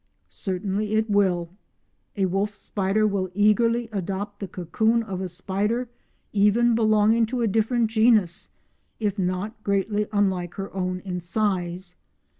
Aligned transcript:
Certainly 0.29 0.95
it 0.95 1.11
will; 1.11 1.51
a 2.17 2.25
wolf 2.25 2.55
spider 2.55 3.05
will 3.05 3.29
eagerly 3.35 3.87
adopt 3.91 4.39
the 4.39 4.47
cocoon 4.47 5.03
of 5.03 5.21
a 5.21 5.27
spider 5.27 5.89
even 6.33 6.73
belonging 6.73 7.27
to 7.27 7.43
a 7.43 7.47
different 7.47 7.87
genus, 7.91 8.49
if 8.99 9.19
not 9.19 9.63
greatly 9.63 10.07
unlike 10.11 10.55
her 10.55 10.73
own 10.73 11.01
in 11.01 11.19
size. 11.19 11.97